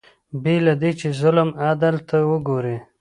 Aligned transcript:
بې 0.43 0.55
له 0.65 0.73
دې 0.81 0.91
چې 0.99 1.07
ظلم 1.21 1.49
عدل 1.67 1.95
ته 2.09 2.17
وګوري 2.31 2.77